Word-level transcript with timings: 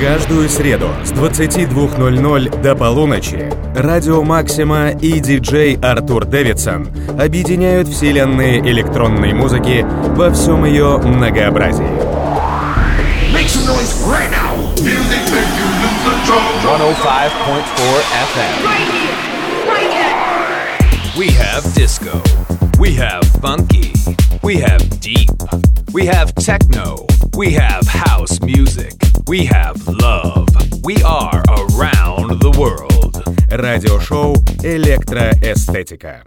Каждую 0.00 0.48
среду 0.48 0.88
с 1.04 1.12
22.00 1.12 2.62
до 2.62 2.74
полуночи 2.74 3.52
Радио 3.74 4.22
Максима 4.22 4.92
и 4.92 5.20
диджей 5.20 5.76
Артур 5.76 6.24
Дэвидсон 6.24 6.88
объединяют 7.20 7.86
вселенные 7.86 8.60
электронной 8.60 9.34
музыки 9.34 9.84
во 10.16 10.30
всем 10.30 10.64
ее 10.64 10.96
многообразии. 10.96 11.84
Make 13.34 13.46
some 13.46 13.66
noise 13.66 13.92
right 14.06 14.30
now. 14.30 14.56
Music 14.82 15.20
make 15.34 15.52
you 15.58 15.68
lose 15.82 16.00
control. 16.02 16.48
105.4 16.64 18.00
FM. 18.32 18.56
Right 18.64 18.88
here, 18.90 19.16
right 19.68 19.92
here. 19.92 21.18
We 21.18 21.28
have 21.32 21.62
disco. 21.74 22.22
We 22.78 22.94
have 22.94 23.22
funky. 23.42 23.99
We 24.49 24.57
have 24.57 24.99
deep. 24.99 25.29
We 25.93 26.05
have 26.05 26.33
techno. 26.35 27.05
We 27.35 27.53
have 27.53 27.87
house 27.87 28.39
music. 28.41 28.93
We 29.27 29.45
have 29.45 29.87
love. 29.87 30.47
We 30.83 31.01
are 31.03 31.43
around 31.47 32.39
the 32.41 32.51
world. 32.57 33.23
Радиошоу 33.49 34.35
«Электроэстетика». 34.63 36.23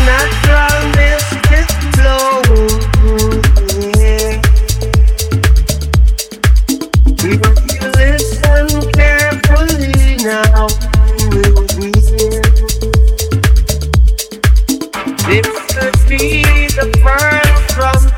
natural 0.06 0.78
mystic 0.94 1.70
flow. 1.96 2.44
This 15.26 15.50
could 15.74 15.98
be 16.08 16.44
the 16.76 16.86
first 17.04 17.39
trumpet. 17.80 18.09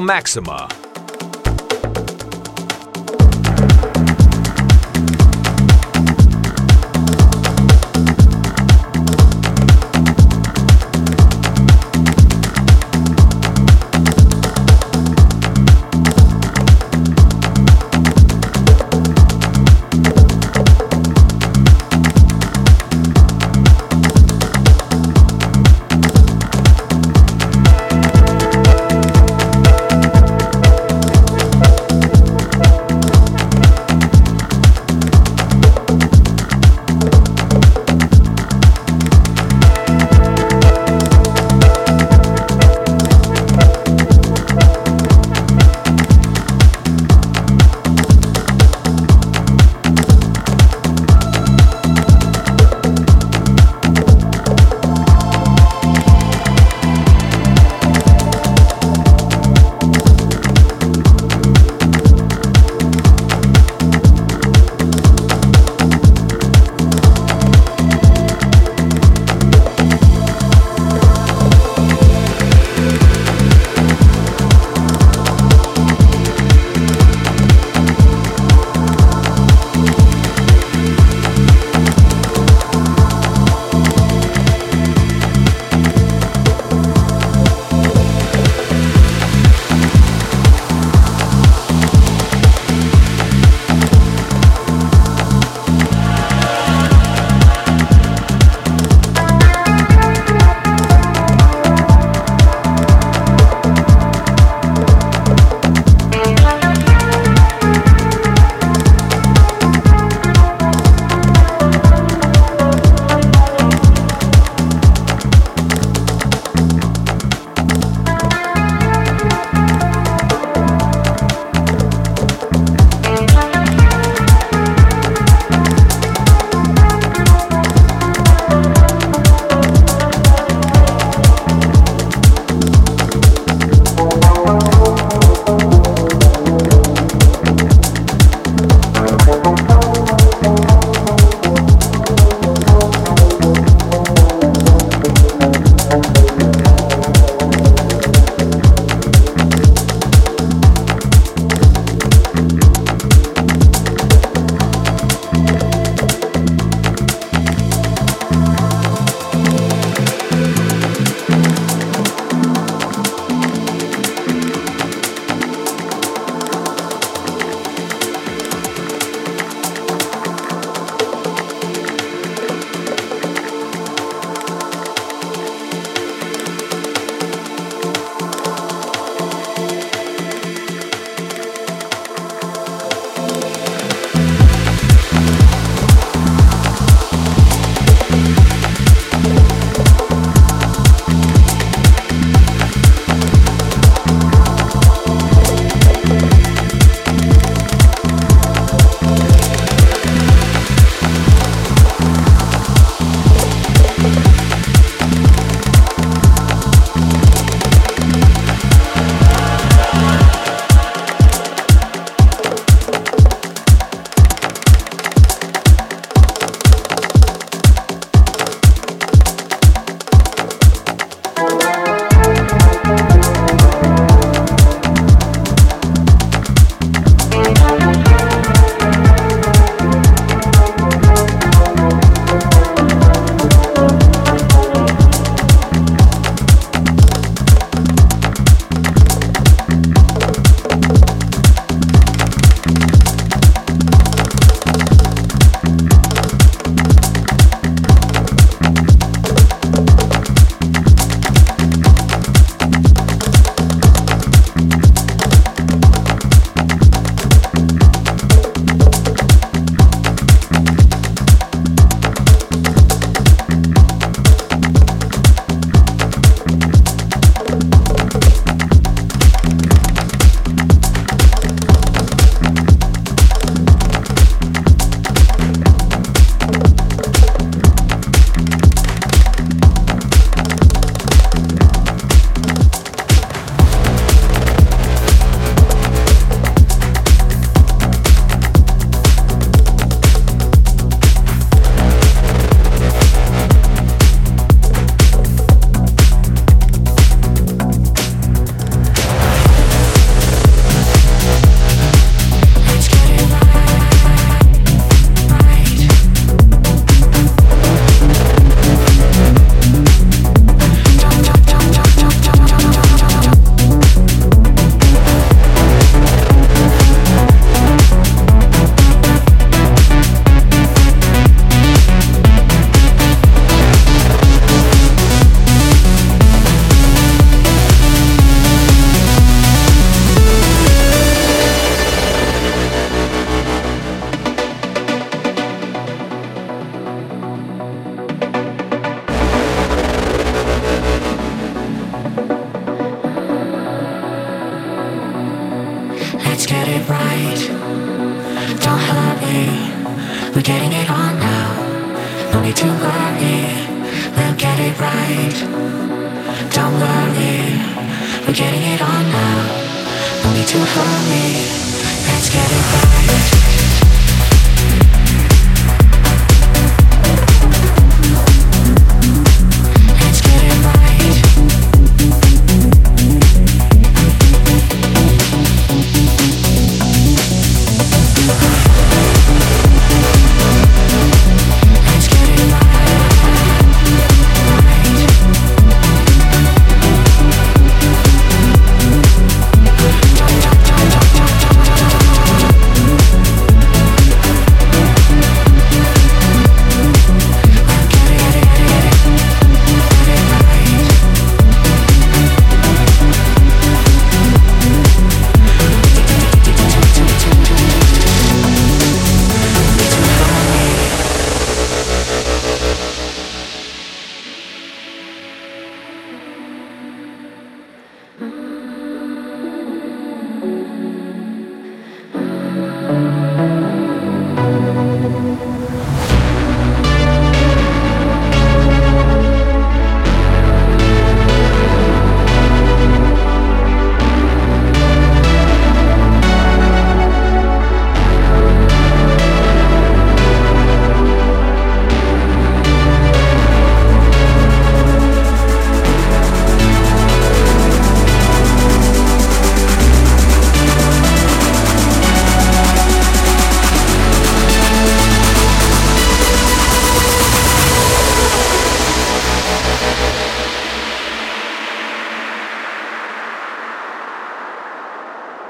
Maxima 0.00 0.77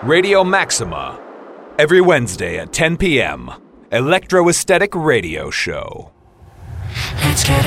Radio 0.09 0.43
Maxima. 0.43 1.21
Every 1.79 2.01
Wednesday 2.01 2.57
at 2.59 2.73
10 2.73 2.97
p.m. 2.97 3.51
Electro 3.93 4.49
Esthetic 4.49 4.95
Radio 4.95 5.51
Show. 5.51 6.13
Let's 7.23 7.45
get 7.45 7.63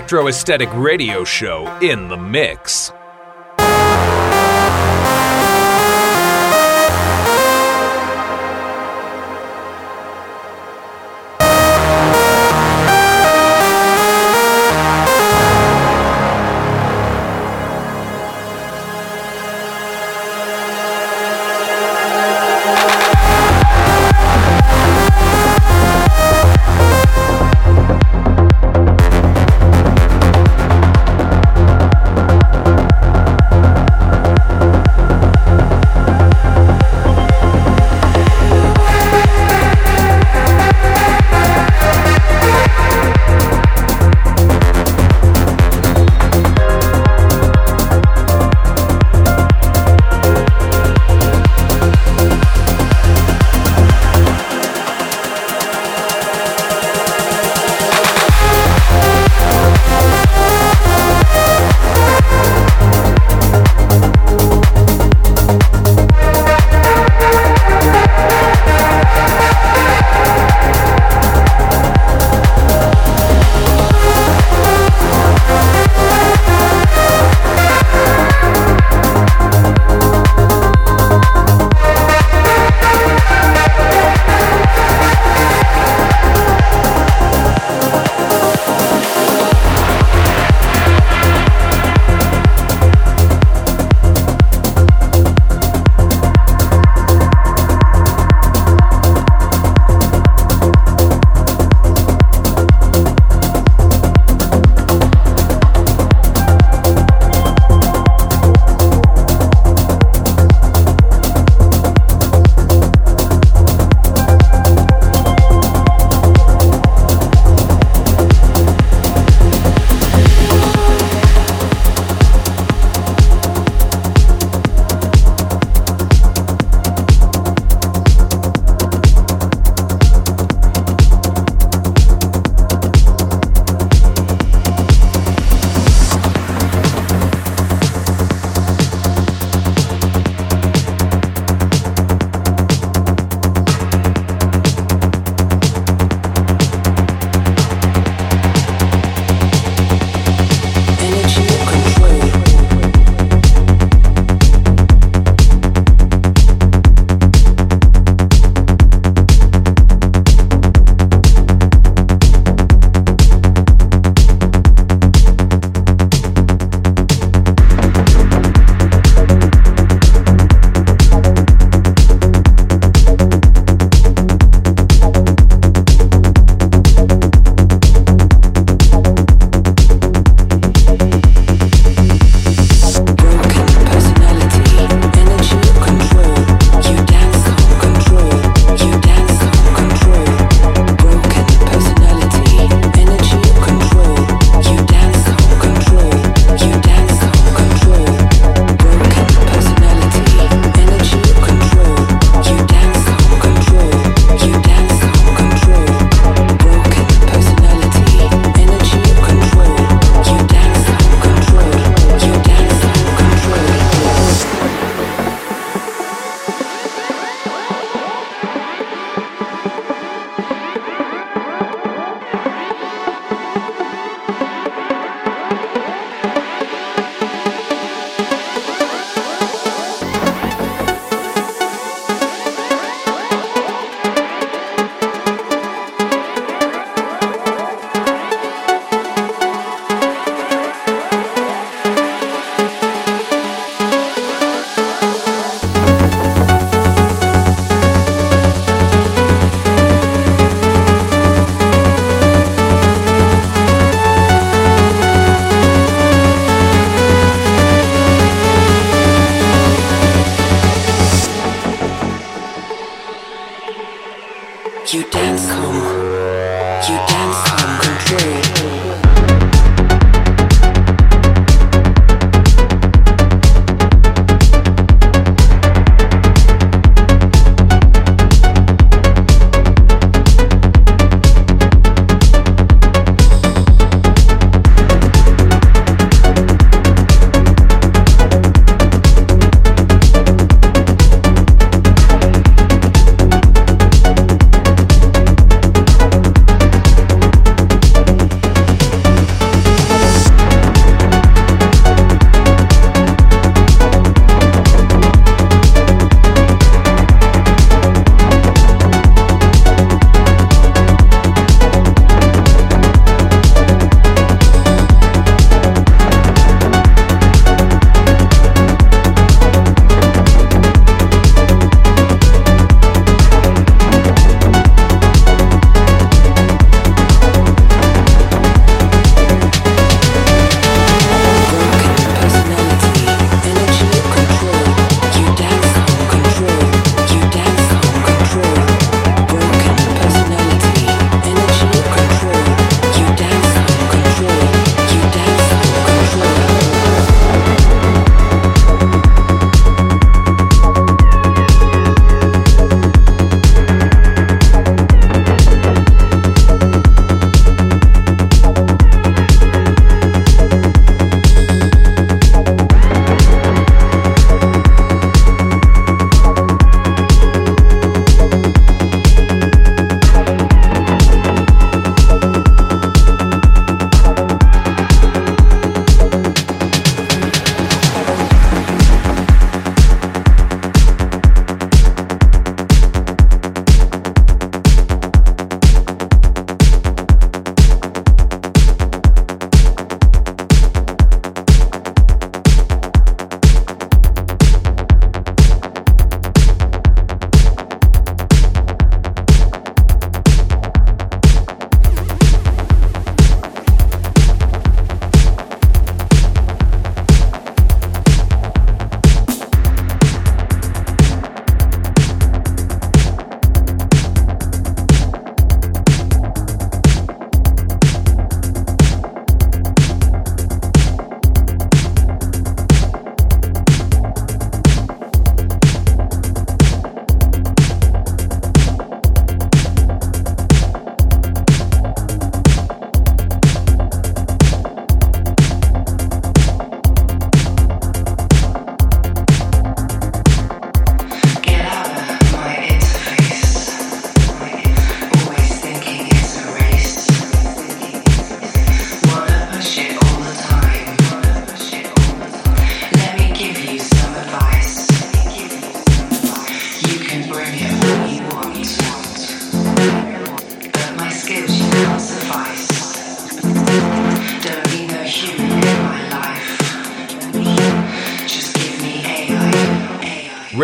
Electro 0.00 0.28
Esthetic 0.28 0.70
Radio 0.72 1.24
Show 1.24 1.66
in 1.82 2.08
the 2.08 2.16
mix. 2.16 2.90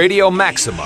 Radio 0.07 0.31
Maxima. 0.31 0.86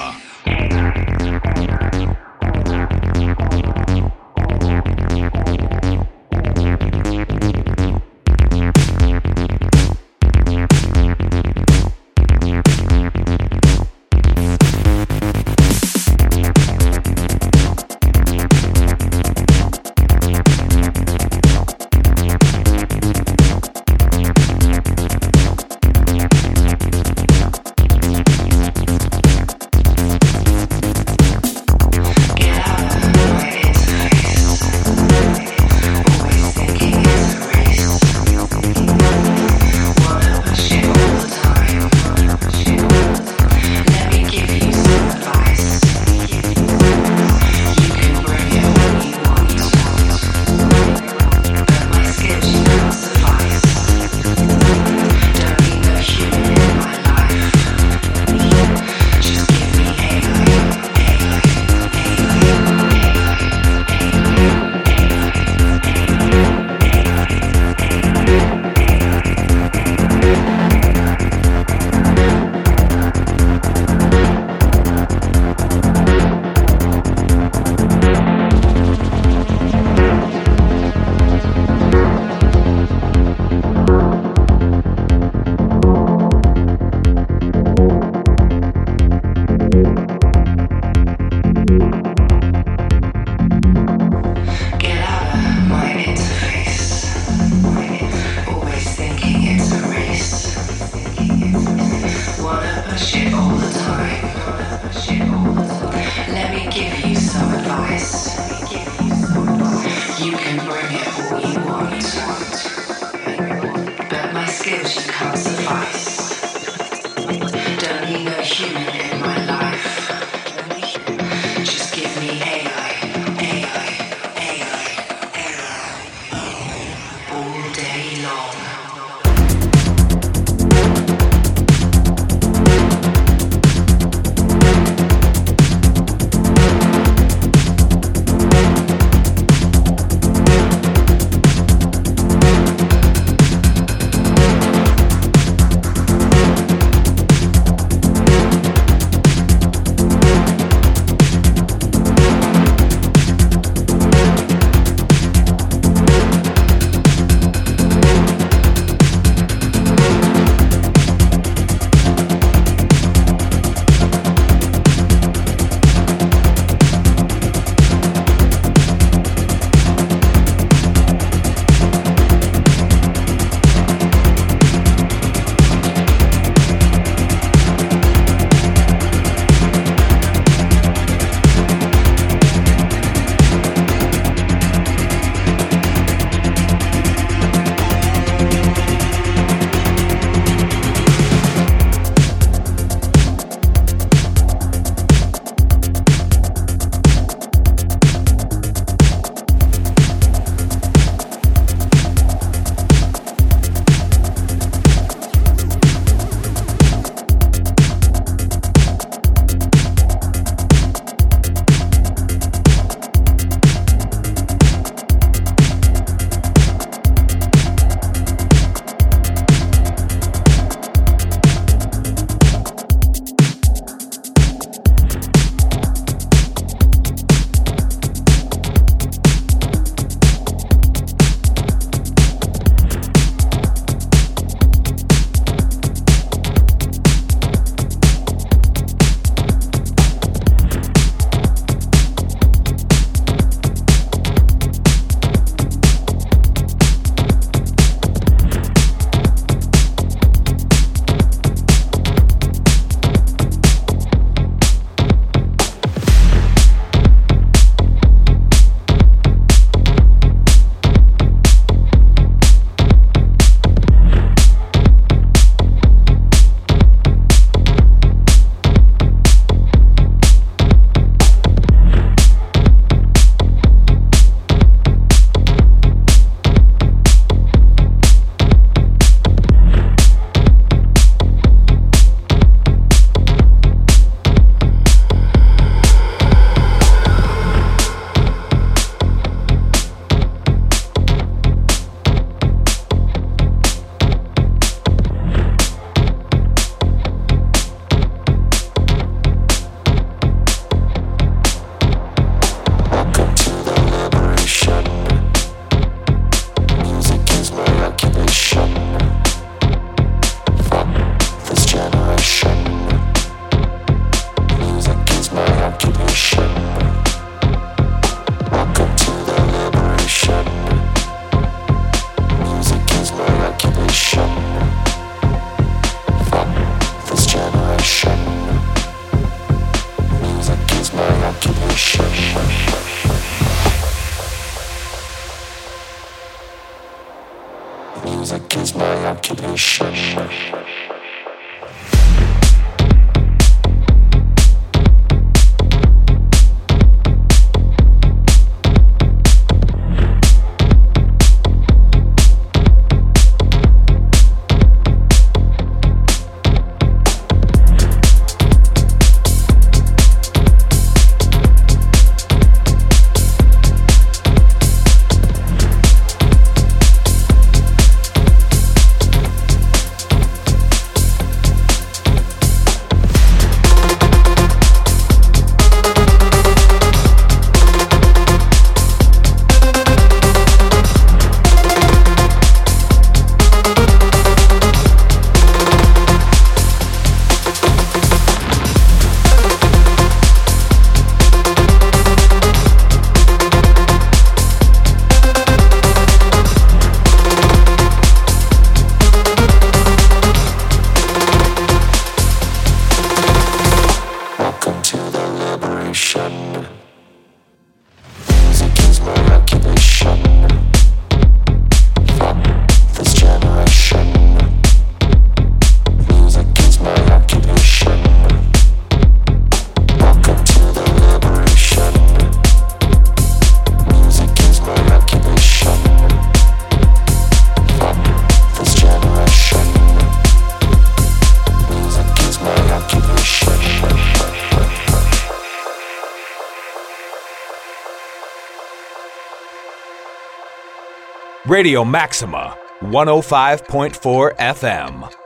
Radio 441.51 441.85
Maxima, 441.85 442.57
105.4 442.81 444.37
FM. 444.39 445.20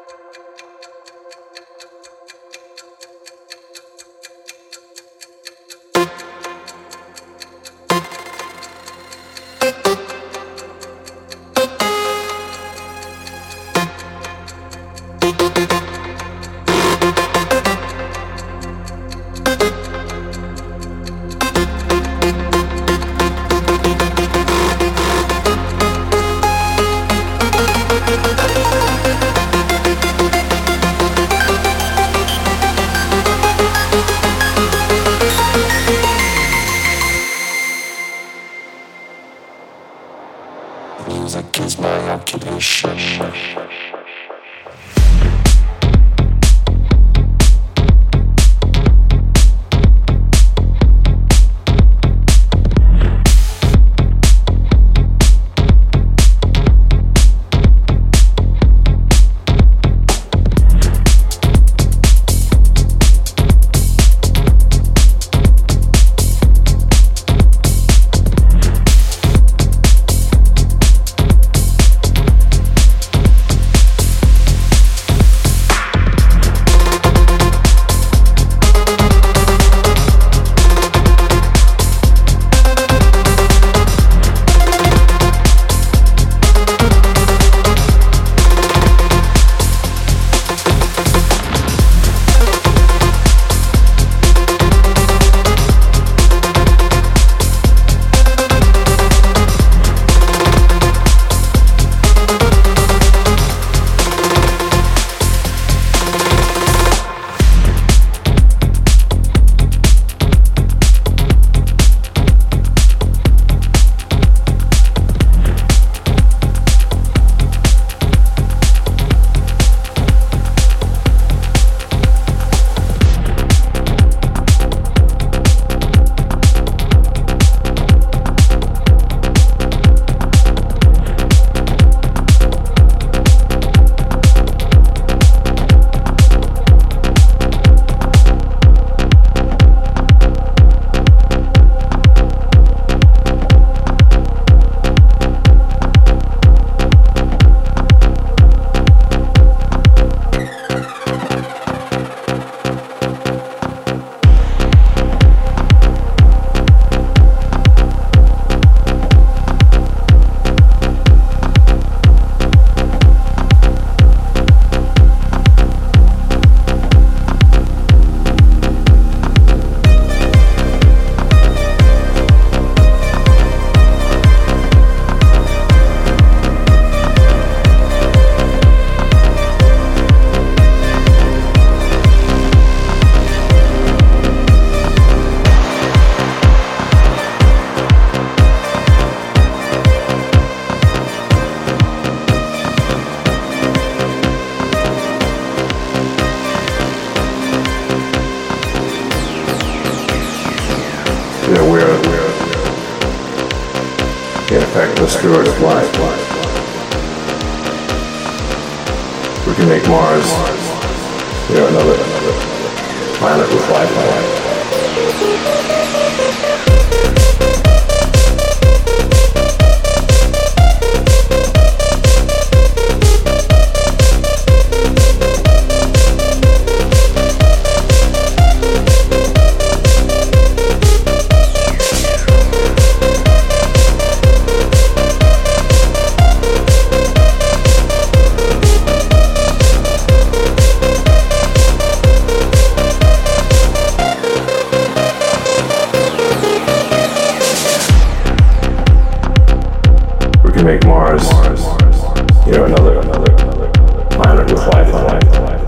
to 254.55 254.61
fly, 254.63 254.85
fly, 254.85 255.21
fly. 255.21 255.64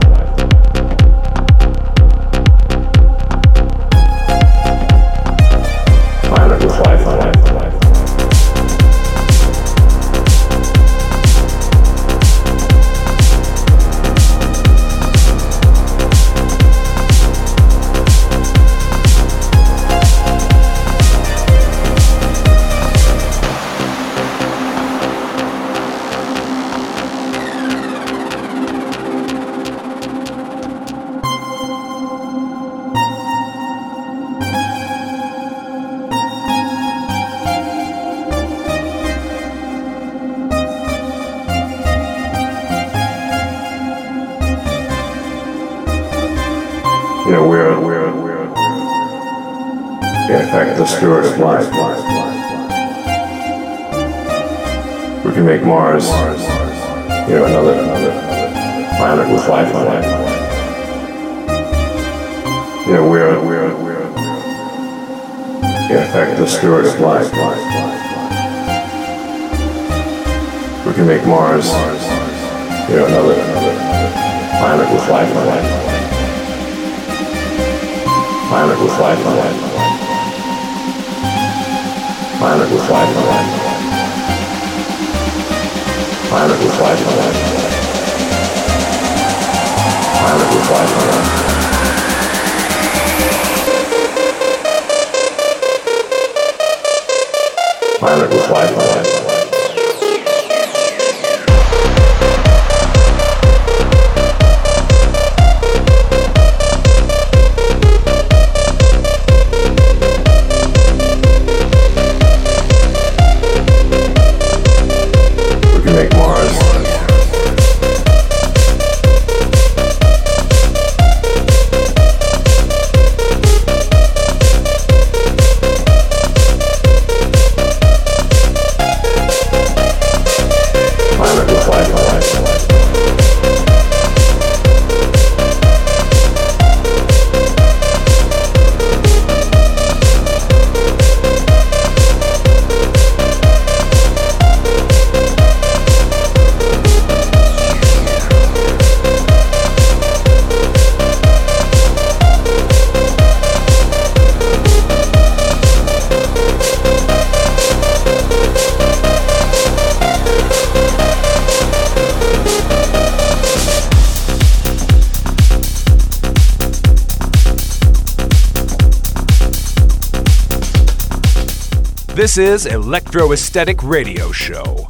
This 172.37 172.66
is 172.66 172.66
Electro 172.66 173.32
Esthetic 173.32 173.82
Radio 173.82 174.30
Show. 174.30 174.87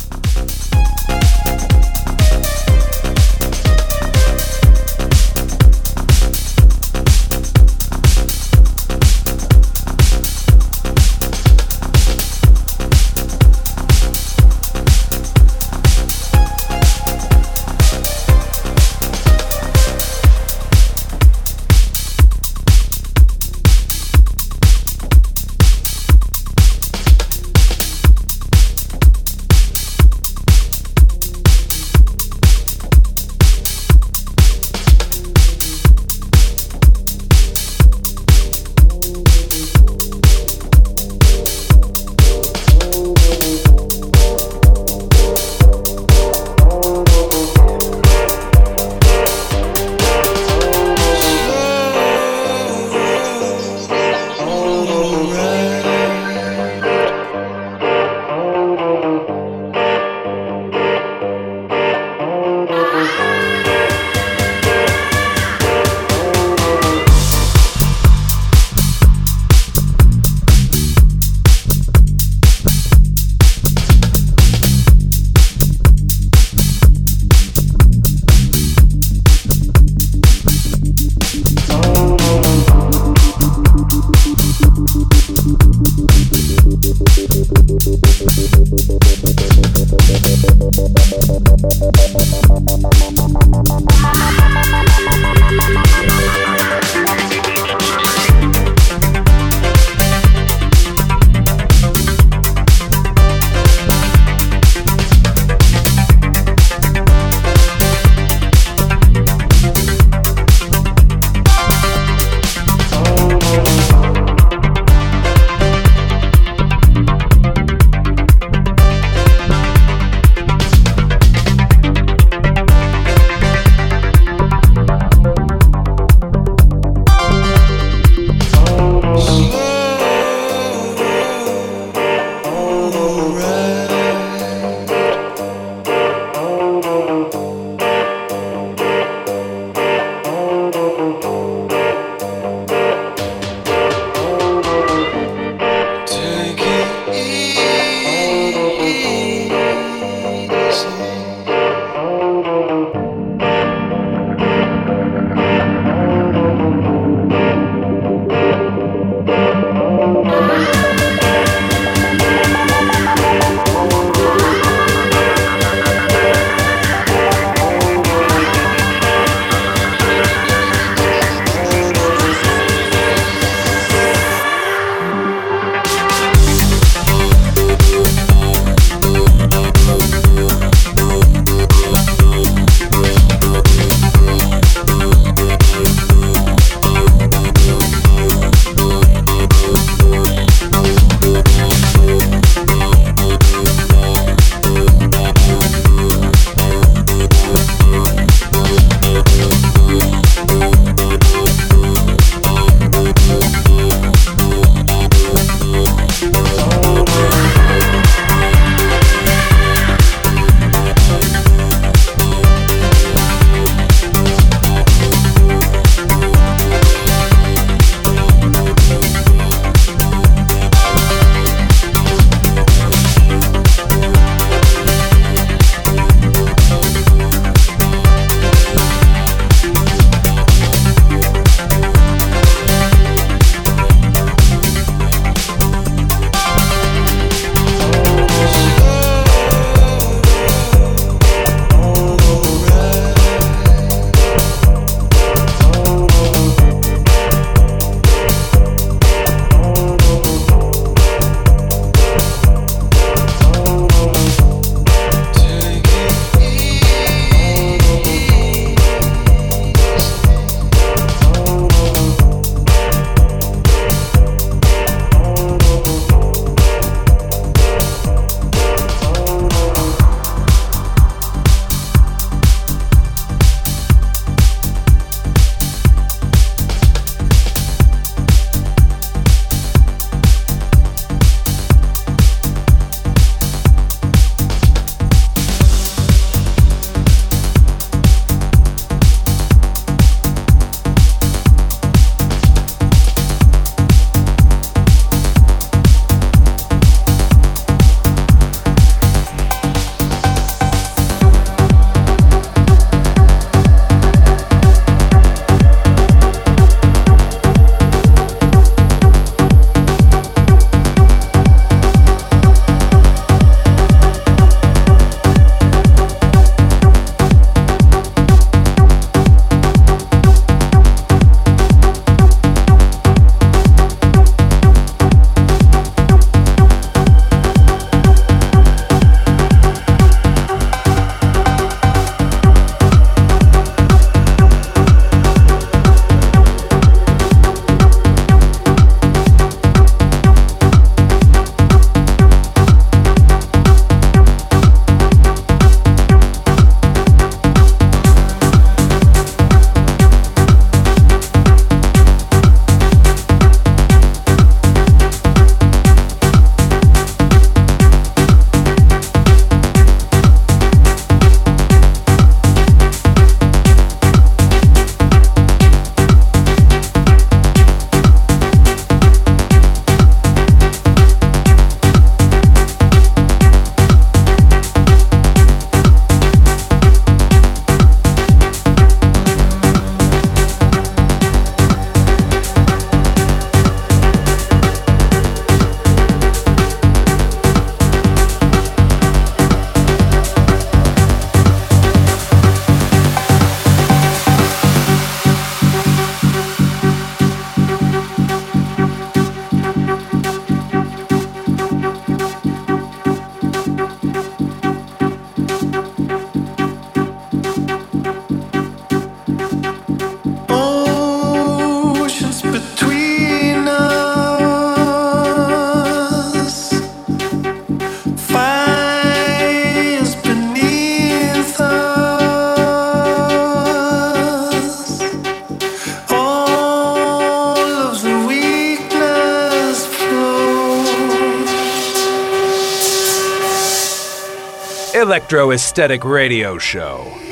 Electro 435.27 435.51
aesthetic 435.51 436.05
radio 436.05 436.57
show. 436.57 437.26